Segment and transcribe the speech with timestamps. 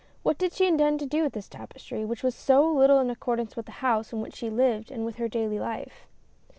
[0.23, 3.39] What did she intend to do with this tapestry, which was so little in accord
[3.39, 6.07] ance with the home in which she lived, and with her daily life